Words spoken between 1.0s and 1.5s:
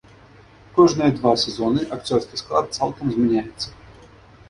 два